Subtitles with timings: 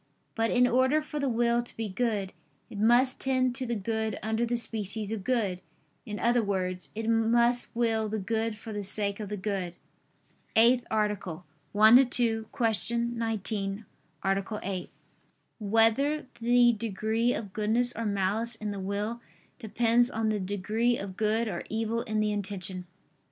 [0.33, 2.33] But in order for the will to be good,
[2.71, 5.61] it must tend to the good under the species of good;
[6.07, 9.73] in other words, it must will the good for the sake of the good.________________________
[10.55, 11.45] EIGHTH ARTICLE
[11.75, 12.47] [I II, Q.
[13.13, 13.85] 19,
[14.23, 14.47] Art.
[14.63, 14.89] 8]
[15.59, 19.21] Whether the Degree of Goodness or Malice in the Will
[19.59, 22.87] Depends on the Degree of Good or Evil in the Intention?